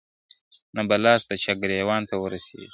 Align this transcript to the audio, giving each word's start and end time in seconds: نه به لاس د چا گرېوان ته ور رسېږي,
نه 0.75 0.81
به 0.87 0.95
لاس 1.03 1.21
د 1.27 1.31
چا 1.43 1.53
گرېوان 1.61 2.01
ته 2.09 2.15
ور 2.17 2.29
رسېږي, 2.35 2.67